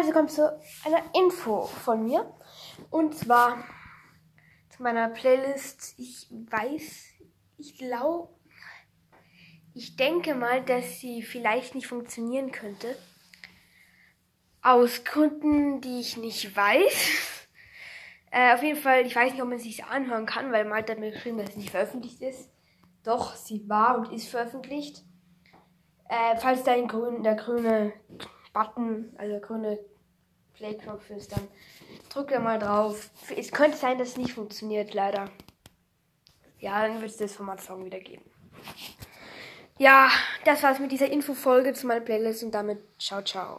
[0.00, 2.32] herzlich willkommen zu einer Info von mir.
[2.88, 3.62] Und zwar
[4.70, 5.94] zu meiner Playlist.
[5.98, 7.04] Ich weiß,
[7.58, 8.32] ich glaube,
[9.74, 12.96] ich denke mal, dass sie vielleicht nicht funktionieren könnte.
[14.62, 17.36] Aus Gründen, die ich nicht weiß.
[18.32, 21.00] Äh, auf jeden Fall, ich weiß nicht, ob man sich anhören kann, weil Malte hat
[21.00, 22.48] mir geschrieben, dass es nicht veröffentlicht ist.
[23.02, 25.02] Doch, sie war und ist veröffentlicht.
[26.08, 27.92] Äh, falls da ein grün, der grüne
[28.52, 29.78] Button, also grüne
[30.54, 31.48] Playknopf ist, dann
[32.08, 33.10] drückt er mal drauf.
[33.36, 35.30] Es könnte sein, dass es nicht funktioniert, leider.
[36.58, 38.24] Ja, dann wird es das Format-Song wieder geben.
[39.78, 40.10] Ja,
[40.44, 43.58] das war's mit dieser Infofolge zu meiner Playlist und damit ciao, ciao.